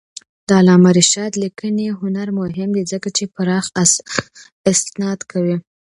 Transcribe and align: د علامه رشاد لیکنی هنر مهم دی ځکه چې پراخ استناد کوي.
د 0.47 0.49
علامه 0.59 0.89
رشاد 0.99 1.31
لیکنی 1.43 1.87
هنر 2.01 2.27
مهم 2.39 2.69
دی 2.75 2.83
ځکه 2.91 3.07
چې 3.17 3.23
پراخ 3.35 3.65
استناد 4.71 5.19
کوي. 5.31 5.55